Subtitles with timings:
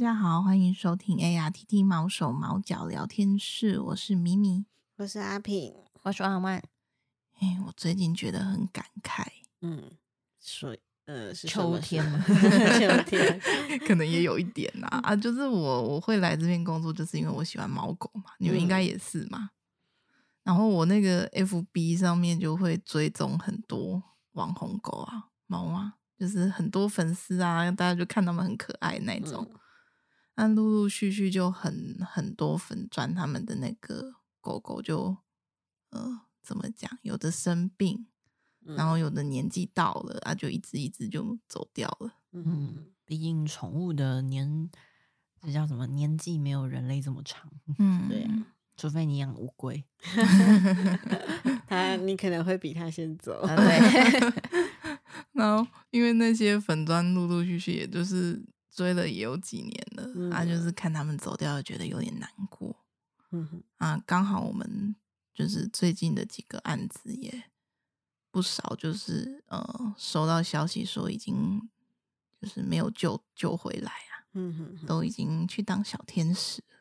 [0.00, 4.64] 家好，欢迎收听 ARTT 毛手毛脚聊天室，我是咪咪，
[4.96, 5.74] 我是阿平，
[6.04, 6.56] 我是阿曼。
[7.38, 9.26] 哎，我最近觉得很感慨，
[9.60, 9.90] 嗯，
[10.38, 12.02] 所以呃，是秋天。
[12.02, 12.18] 嘛，
[12.80, 13.38] 秋天。
[13.86, 19.38] 可能也有一点啦啊，就是我我会来这边工作，就是因为我喜欢猫狗嘛，你们应该也是嘛。
[19.38, 19.50] 嗯、
[20.44, 29.46] 然后我那个 FB 上面就会追踪很多网红狗啊、猫啊，就是很多粉丝啊，大家就看他们很可爱那种。
[30.40, 35.16] 那、嗯、陆陆续续就很很多粉钻，他们的那个狗狗就
[35.90, 36.22] 呃。
[36.42, 36.90] 怎么讲？
[37.02, 38.06] 有的生病，
[38.64, 42.14] 然后有的年纪到了、嗯、啊，就一只一只就走掉了。
[42.32, 44.68] 嗯，毕竟宠物的年，
[45.42, 45.86] 这叫什么？
[45.86, 47.48] 年纪没有人类这么长。
[47.78, 49.84] 嗯，对啊，除非你养乌龟，
[51.68, 53.42] 它你可能会比它先走。
[53.42, 54.32] 啊、对。
[55.32, 58.42] 然后因为那些粉砖陆陆续续，也就是
[58.80, 62.74] 追了也有几年了，嗯、啊，就是看他们走掉，觉得有点难过。
[63.32, 64.96] 嗯哼啊，刚好我们。
[65.32, 67.44] 就是最近的几个案子也
[68.30, 71.66] 不少，就是呃收到消息说已经
[72.42, 76.76] 就是没有救救回来啊，嗯哼，都已经去当小天使了。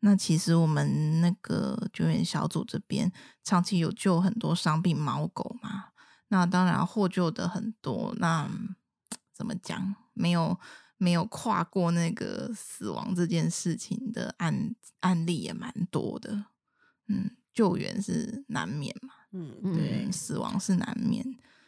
[0.00, 3.10] 那其实我们那个救援小组这边
[3.42, 5.86] 长期有救很多伤病猫狗嘛，
[6.28, 8.48] 那当然获救的很多，那
[9.32, 9.96] 怎么讲？
[10.14, 10.58] 没有
[10.98, 16.44] 没有跨过那个死亡这件事情的案案例也蛮多的。
[17.08, 21.24] 嗯，救援是难免嘛，嗯，对，嗯、死亡是难免。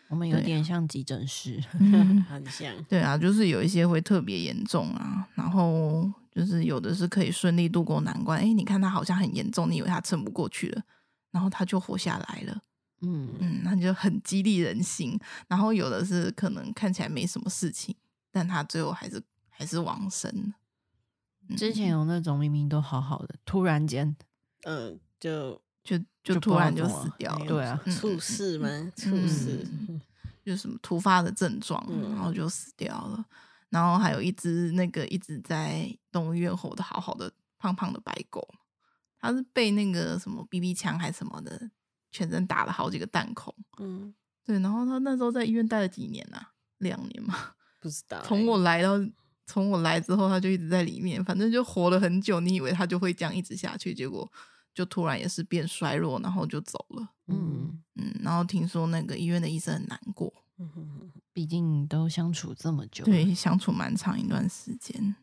[0.08, 2.72] 我们有点像急诊室， 嗯、很像。
[2.84, 8.38] 对啊，就是有一些会特别严重啊，然后就是有的是可以顺利度过难关。
[8.38, 10.82] 哎，你看他好像很严重，你以为他撑不过去了，
[11.32, 12.62] 然后他就活下来了。
[13.02, 15.18] 嗯嗯，那就很激励人心。
[15.48, 17.94] 然后有的是可能看起来没什么事情，
[18.34, 20.52] 但他最后还是还是往生。
[21.56, 24.16] 之前有那种明明都好好的，突然间，
[24.64, 24.98] 嗯。
[25.20, 28.68] 就就就突然就死掉了，对啊，猝死吗？
[28.94, 29.66] 猝死，
[30.44, 33.24] 就什么突发的症状，然后就死掉了。
[33.70, 38.46] 然后还有一只那个一直在动物医院活得好好的胖胖的白狗，
[39.18, 41.70] 它是被那个什么 BB 枪还是什么的，
[42.12, 43.54] 全身打了好几个弹孔。
[43.78, 44.58] 嗯，对。
[44.58, 46.52] 然后它那时候在医院待了几年啊？
[46.78, 47.54] 两年嘛？
[47.84, 48.22] 不知道。
[48.24, 48.94] 从我来到
[49.46, 52.40] 从我来之后，他就一直在里面，反正就活了很久。
[52.40, 54.30] 你以为他就会这样一直下去，结果。
[54.74, 57.08] 就突然也是变衰弱，然后就走了。
[57.28, 60.32] 嗯嗯，然后听说那个医院的医生很难过，
[61.32, 65.14] 毕竟都相处这么久，对，相处蛮长一段时间。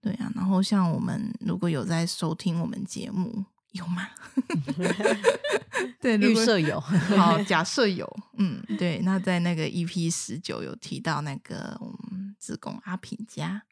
[0.00, 3.44] 对啊，然后像我们如果有在收听我们节目，
[3.76, 4.08] 有吗？
[6.00, 6.80] 对，预设有，
[7.16, 8.06] 好，假设有，
[8.38, 13.62] 嗯，对，那在那个 EP 十九有提到那个我们志工阿平家，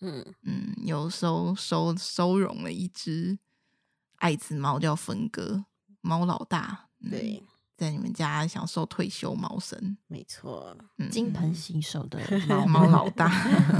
[0.00, 0.24] 嗯。
[0.42, 3.38] 嗯，有收收收容了一只。
[4.16, 5.64] 爱滋猫叫分哥，
[6.00, 7.42] 猫老大，对，
[7.76, 12.64] 在你们家享受退休猫生，没错，嗯、金盆洗手的 猫。
[12.66, 13.28] 猫老大，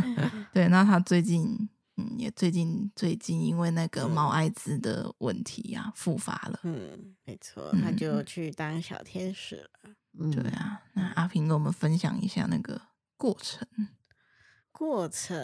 [0.53, 9.71] 对，那他最近，嗯，也最近最近因为那个猫艾滋的问题啊，复发了，嗯，没错，他就去当小天使了，
[10.19, 12.81] 嗯、对啊，那阿平跟我们分享一下那个
[13.17, 13.67] 过程。
[14.71, 15.37] 过程，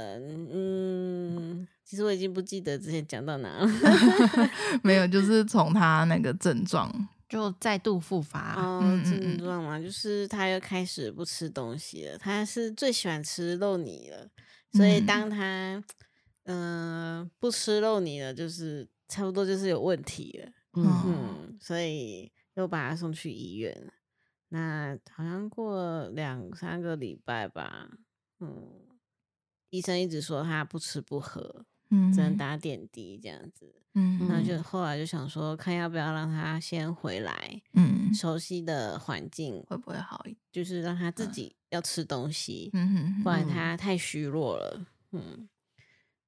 [0.50, 3.68] 嗯，其实我已经不记得之前讲到哪了。
[4.82, 6.90] 没有，就是从他那个症状
[7.28, 8.54] 就再度复发。
[8.60, 12.18] 哦，症状嘛，就是他又开始不吃东西了。
[12.18, 14.28] 他是最喜欢吃肉泥了，
[14.72, 15.80] 所以当他
[16.48, 20.52] 嗯、呃、不吃肉泥了，就是差不多就是有问题了。
[20.74, 23.92] 嗯哼，所以又把他送去医院了。
[24.48, 27.88] 那好像过了两三个礼拜吧，
[28.40, 28.84] 嗯。
[29.70, 40.38] 医生一直说他不吃不喝，嗯，只能打点滴这样子，嗯，那就后来就想说，看要不要让他先回来，嗯，熟悉的环境会不会好一点？
[40.50, 45.46] 就是让他自己要吃东西，嗯，不然他太虚弱了，嗯，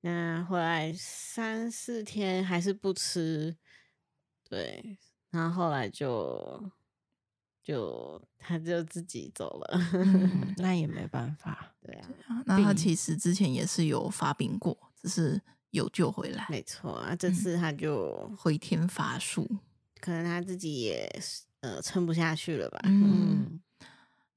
[0.00, 3.56] 那回来三四天还是不吃，
[4.48, 4.98] 对，
[5.30, 6.70] 然后后来就。
[7.62, 11.72] 就他就自己走了，嗯、 那也没办法。
[11.82, 11.94] 对
[12.26, 16.46] 啊，那他其实之前也是有发病过，只是有救回来。
[16.48, 19.46] 没错啊，这次他就、嗯、回天乏术，
[20.00, 21.22] 可能他自己也
[21.60, 22.80] 呃撑不下去了吧。
[22.84, 23.60] 嗯，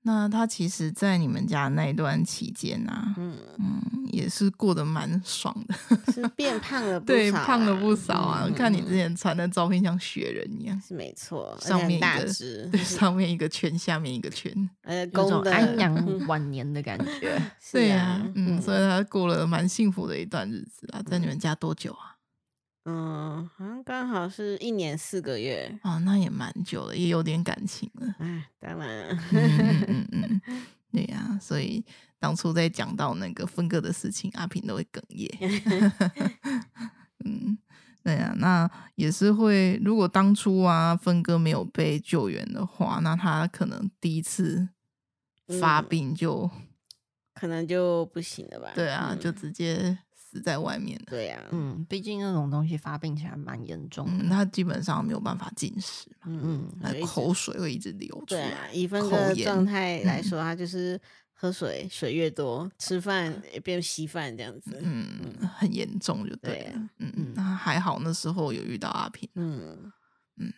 [0.01, 5.75] 那他其实，在你们家那段期间呢、啊，嗯嗯，也是过得蛮爽的，
[6.13, 8.43] 是变胖了不少，对，胖了不少啊！
[8.45, 17.41] 嗯、看你之前传的照片像雪人一样，是没错，上面一个大只，对，上面一个圈，下面一个圈，呃，有种安阳养晚年的感觉。
[17.73, 22.13] 对呀、啊，嗯，所以他过了蛮幸福的一段日子啊，在你们家多久啊？
[22.85, 25.73] 嗯，好像刚好是一年四个月。
[25.83, 28.15] 哦，那也蛮久了，也有点感情了。
[28.19, 30.61] 哎，当然，嗯嗯嗯嗯，
[30.93, 31.83] 对呀、啊，所以
[32.19, 35.27] 当初在讲到那个分割的事情，阿平都会哽咽。
[37.25, 37.57] 嗯，
[38.03, 39.81] 对呀、啊，那也是会。
[39.83, 44.69] 如果当初啊分割没有被救援的话，那他可能第一次
[45.59, 46.67] 发病就、嗯、
[47.33, 48.71] 可能就不行了吧？
[48.75, 49.97] 对啊，嗯、就直接。
[50.33, 51.05] 死在外面的。
[51.11, 56.67] 对呀、啊，嗯，毕竟那种东西发病起来蛮严重的，嗯，基本上没有办法进食，嗯，
[57.05, 58.41] 口水会一直流出来。
[58.41, 60.99] 对啊，以分割的状态 来说，他就是
[61.33, 65.05] 喝水水越多，吃饭也变稀饭这样子，嗯，
[65.55, 66.79] 很严重就对了。
[66.97, 69.91] 嗯嗯，那还好那时候有遇到阿平，嗯
[70.37, 70.51] 嗯，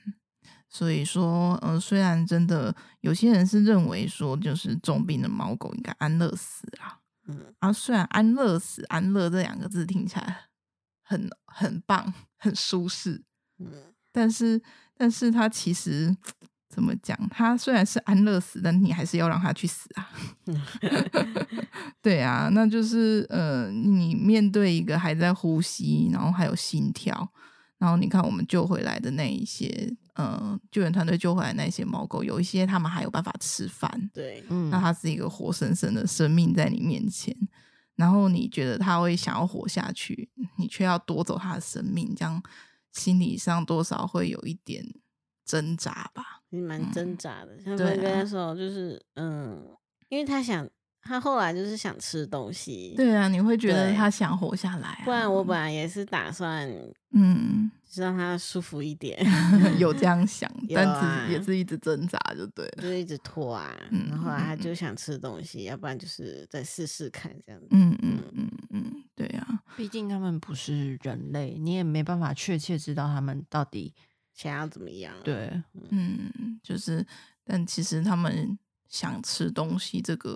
[0.70, 7.00] 所以说，嗯、呃，虽然真的有些人是认为说，就是重病的猫狗应该安乐死啊。
[7.28, 10.46] 嗯，啊，虽然安乐死、安乐这两个字听起来
[11.04, 13.24] 很很棒、很舒适，
[13.60, 14.62] 嗯，但是，
[14.96, 16.16] 但是他其实
[16.70, 17.18] 怎么讲？
[17.30, 20.10] 他虽然是安乐死，但你还是要让他去死啊。
[22.02, 27.32] 对啊，那就是呃，你面对一个还在呼吸，然后还有心跳，
[27.78, 29.96] 然后你看我们救回来的那一些。
[30.16, 34.10] 呃，救援团队救回来那些猫狗，有一些他们还有办法吃饭。
[34.14, 37.36] 对，嗯，那它是一个活生生的生命在你面前，
[37.96, 42.42] 然后你觉得它会想要活下去，你却要夺走它的生命，这样
[42.92, 44.86] 心理上多少会有一点
[45.46, 46.42] 挣扎吧？
[46.50, 47.58] 蛮挣扎的。
[47.64, 49.68] 他们跟他说，就是嗯，
[50.10, 50.68] 因为他想。
[51.08, 55.02] 他后来就是想吃东西，对啊，你会觉得他想活下来、啊。
[55.06, 56.68] 不然我本来也是打算，
[57.12, 59.24] 嗯，让他舒服一点，
[59.78, 63.72] 有这样想， 啊、但是也是一直挣扎，就对了，就一直拖啊。
[63.92, 67.68] 嗯、然后后来他就想吃东西，嗯、要不然就是再试试看这样子。
[67.70, 73.94] 嗯嗯嗯嗯，对啊，毕竟他们不是人类，你也没办法确切知道他们到底
[74.34, 75.14] 想要怎么样。
[75.24, 75.62] 对，
[75.92, 77.06] 嗯，就是，
[77.44, 78.58] 但其实他们
[78.90, 80.36] 想吃东西这个。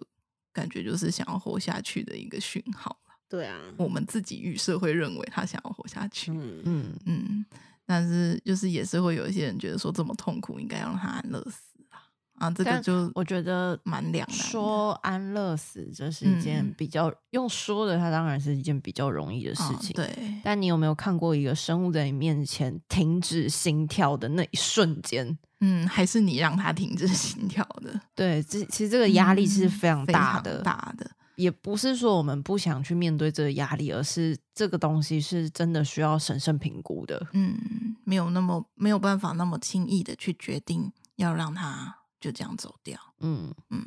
[0.60, 2.98] 感觉就是想要活下去的一个讯号。
[3.30, 6.32] 对啊，我们自己预设会认为他想要活下去。
[6.32, 7.46] 嗯嗯嗯，
[7.86, 12.02] 但是就是也是会有一些人觉得说这么痛苦，应该要让他安乐死啊。
[12.40, 14.38] 啊，这个就我觉得蛮两难。
[14.38, 19.92] 说安乐死这是一件比较、嗯、用说的，它当然是一件比较容易的事情。
[19.92, 25.38] 哦、对，但你有没有看过一个生物在你面前停止心跳的那一瞬间？
[25.62, 28.00] 嗯，还是你让他停止心跳的。
[28.16, 31.10] 对，这其实这个压力是非常大的，嗯、大的。
[31.36, 37.28] 也不是说我们不想去面对这个压力，而是这个东西是真的需要审慎评估的。
[37.32, 43.00] 嗯，没有那么没有办法那么轻易的去决定要让他就这样走掉。
[43.22, 43.86] 嗯嗯，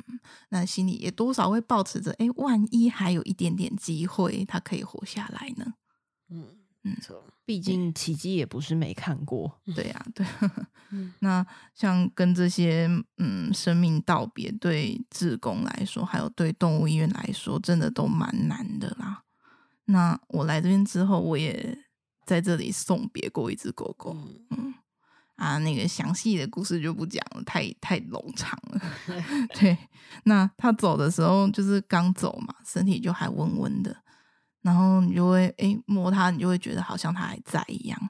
[0.49, 5.73] 那心里也多少会保持着，哎，万一还有一点点机会，他可以活下来呢？
[6.29, 6.62] 嗯。
[7.09, 7.15] 嗯，
[7.45, 9.59] 毕竟奇迹也不是没看过。
[9.75, 10.25] 对呀、啊，对。
[11.19, 19.23] 那像跟这些嗯生命道别，对志工来说，还有对动物医院来说，真的都蛮难的啦。
[19.85, 21.77] 那我来这边之后，我也
[22.25, 24.15] 在这里送别过一只狗狗。
[24.51, 24.73] 嗯
[25.35, 28.81] 啊，那个详细的故事就不讲了，太太冗长了。
[29.59, 29.75] 对，
[30.25, 34.02] 那他走的时候就是刚走嘛，身体就还温温的。
[34.63, 38.09] 然后你就会诶摸它，你就会觉得好像它还在一样。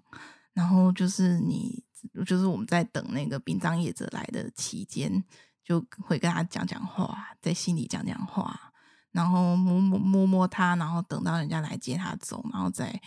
[0.53, 1.83] 然后就是你，
[2.27, 5.23] 就是我们在等那个殡葬业者来的期间，
[5.63, 8.71] 就会跟他讲讲话，在心里讲讲话，
[9.11, 13.01] 然后摸摸摸摸它，然后等到人家来接他走，然后再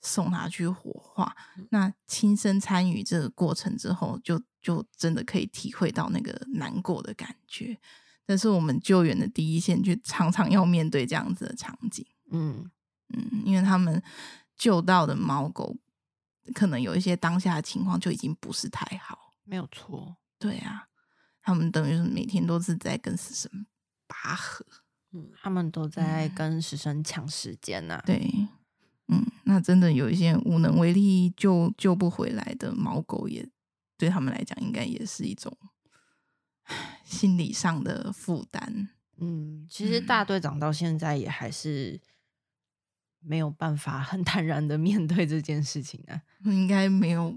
[0.00, 1.34] 送他去火化。
[1.70, 7.76] 那亲身参与这个过程之后，就就真的可以体会到那个难过的感觉。
[8.24, 12.06] 但是我们救援的第一线，就常常要面对这样子的场景。
[12.30, 12.70] 嗯。
[13.14, 14.02] 嗯，因为他们
[14.56, 15.76] 救到的猫狗，
[16.54, 19.32] 可能有一些当下的情况就已经不是太好。
[19.44, 20.88] 没有错，对啊，
[21.40, 23.66] 他们等于是每天都是在跟死神
[24.08, 24.66] 拔河，
[25.12, 28.02] 嗯，他们都在跟死神抢时间呐、啊。
[28.04, 28.48] 对，
[29.06, 33.48] 嗯，那真的有一些无能为力救救不回来的猫狗，也
[33.96, 35.56] 对他们来讲，应该也是一种
[37.04, 38.88] 心理上的负担。
[39.18, 42.00] 嗯，其实大队长到现在也还是。
[43.26, 47.34] 没有办法很坦然的面对这件事情啊，应该没有，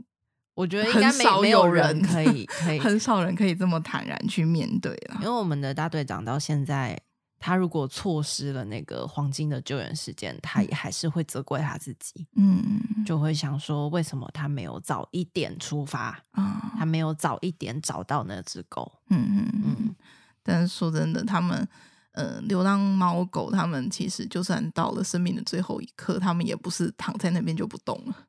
[0.54, 5.16] 我觉得应该没没有人可以可 以，很少人可以这么坦然去面对了。
[5.22, 7.00] 因为我们的大队长到现在
[7.40, 16.74] 他如果错失了那个黄金的救援时间，他也还是会责怪他自己，嗯，就会想说为什么他没有早一点出发啊？
[16.78, 18.92] 他没有早一点找到那只狗。
[19.10, 19.96] 嗯嗯嗯。
[20.44, 21.68] 但是说真的，他们
[22.12, 28.28] 呃，流浪猫狗，它们其实就算到了生命的最后一刻，它们也不是躺在那边就不动了，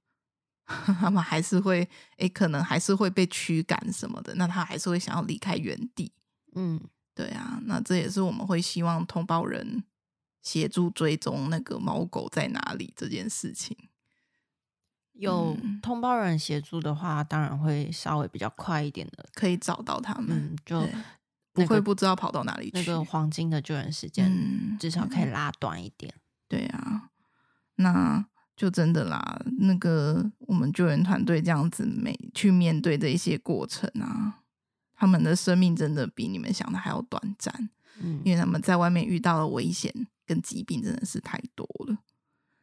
[1.00, 6.12] 它们还是会，诶，可能还是会被驱赶什么的，那它还是会想要离开原地。
[6.54, 6.80] 嗯。
[7.12, 9.84] 对啊，那这也是我们会希望通报人
[10.40, 13.76] 协助追踪那个猫狗在哪里这件事情。
[15.12, 20.98] 有通报人协助的话，当然会稍微比较快一点的，可以找到他们，嗯、就、那个、
[21.52, 22.72] 不会不知道跑到哪里去。
[22.74, 24.30] 那个黄金的救援时间，
[24.78, 26.12] 至少可以拉短一点。
[26.14, 27.10] 嗯、对啊，
[27.76, 28.24] 那
[28.56, 29.42] 就真的啦。
[29.58, 34.36] 那个我们救援团队这样子每去面对的一些过程啊。
[34.94, 39.90] 他们的生命真的比你们想的还要短暂，嗯，因为他们在外面遇到的危险
[40.26, 41.96] 跟疾病真的是太多了。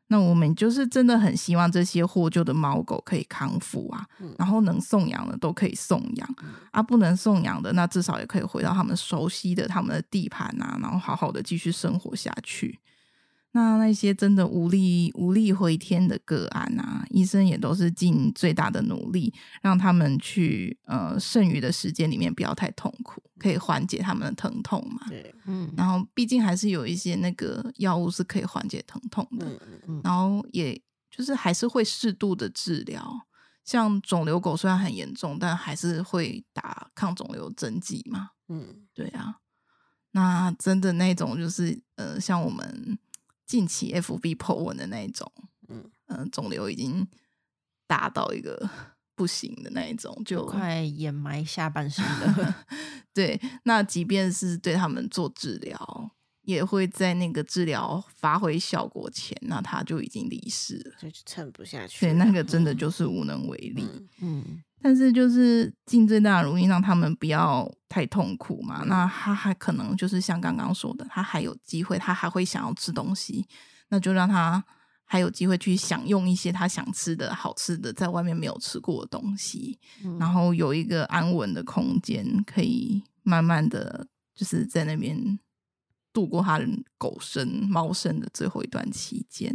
[0.09, 12.79] 那我们就是真的很希望这些获救的猫狗可以康复啊，嗯、然后能送养的都可以送养，嗯、啊，不能送养的那至少也可以回到他们熟悉的他们的地盘啊，然后好好的继续生活下去。
[13.53, 25.07] 那那些真的无力无力回天的个案啊，医生也都是尽最大的努力，让他们去呃剩余的时间里面不要太痛苦，可以缓解他们的疼痛嘛。
[25.09, 25.73] 对，嗯。
[25.75, 30.01] 然后毕竟还是有一些那个药物是可以缓解疼痛的，嗯嗯。
[30.03, 33.11] 然后也就是还是会适度的治疗，
[33.65, 38.31] 像肿瘤狗虽然很严重，但还是会打抗肿瘤针剂嘛。
[38.49, 39.37] 嗯，对啊。
[40.11, 42.99] 那真的那种就是呃，像我们。
[43.47, 45.31] 近期 FB po 文的那一种，
[45.69, 47.07] 嗯嗯，肿瘤已经
[47.87, 48.69] 大到一个
[49.15, 52.65] 不行的那一种，就快掩埋下半身了。
[53.13, 56.11] 对，那即便是对他们做治疗，
[56.43, 62.05] 也会在那个治疗发挥效果前，那他就已经离世了，就撑不下去。
[62.05, 63.83] 对，那个真的就是无能为力。
[64.19, 64.43] 嗯。
[64.43, 68.83] 嗯但是就是尽最大的努力让他们不要太痛苦嘛。
[68.85, 73.47] 那他还可能就是像刚刚说的，他还有机会，他还会想要吃东西，
[73.89, 74.63] 那就让他
[75.05, 85.39] 还有机会去享用一些他想吃的好吃的，在外面没有吃过的东西，嗯、然后有一个安稳的空间，可以慢慢的就是在那边
[86.11, 86.67] 度过他的
[86.97, 89.53] 狗生猫生的最后一段期间。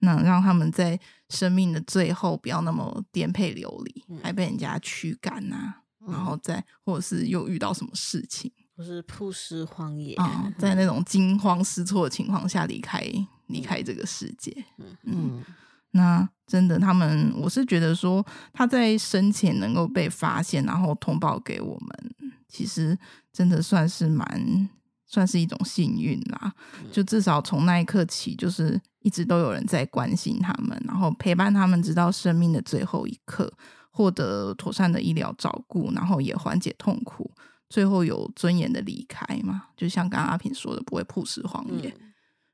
[0.00, 13.00] 那让他们在生命的最后不要那么颠沛流离，嗯、还被人家驱赶呐，嗯、然后再或者是又遇到什么事情，或是曝尸荒野啊，在那种惊慌失措的情况下离开
[13.46, 14.52] 离开这个世界。
[14.78, 15.44] 嗯嗯，嗯
[15.92, 22.14] 那真的，他们我是觉得说他在生前能够被发现，然后通报给我们，
[22.48, 22.98] 其实
[23.32, 24.68] 真的算是蛮。
[25.08, 26.52] 算是一种幸运啦，
[26.90, 33.50] 就至少从那一刻起，就是一直都有人在关心他们，然后陪伴他们，直到生命的最后一刻，
[33.96, 37.30] 获得妥善的医疗照顾，然后也缓解痛苦，
[37.70, 39.68] 最后有尊严的离开嘛。
[39.74, 41.96] 就像刚刚阿平说的，不会曝尸荒野。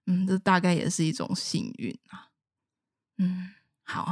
[0.06, 2.28] 嗯，这大概也是一种幸运啊。
[3.18, 3.50] 嗯。
[3.84, 4.06] 好，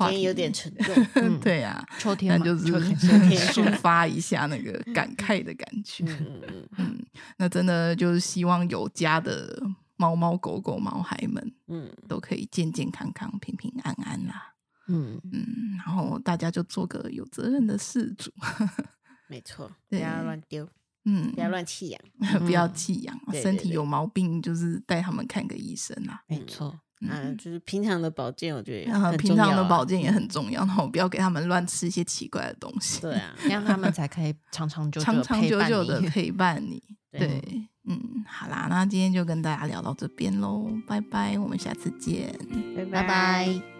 [0.00, 0.94] 今天有点沉重。
[1.16, 6.04] 嗯、对呀、啊，秋天就 是抒发一下那个感慨的感觉。
[6.04, 7.06] 嗯嗯嗯，
[7.38, 9.60] 那真的就是希望有家的
[9.96, 14.49] 猫猫狗狗、毛孩们，嗯，都可以健健康康、平平安安啦。
[14.90, 15.46] 嗯嗯，
[15.78, 18.30] 然后大家就做个有责任的事主。
[19.28, 20.68] 没错，不要乱丢，
[21.04, 22.00] 嗯，不要乱弃养，
[22.44, 26.22] 不要弃养，身体有毛病就是带他们看个医生啦。
[26.26, 26.80] 没错。
[27.02, 30.60] 嗯，就是平常的保健，我觉得、啊、平常的保健也很重要。
[30.60, 36.82] 然后不要给他们乱吃一些奇怪的东西，对啊，这样他们才可以 长长久久长长久久的陪伴你。
[37.10, 42.38] 对，对，嗯，好啦，那今天就跟大家聊到这边喽，拜拜，我们下次见，
[42.76, 43.02] 拜拜。
[43.02, 43.79] 拜拜。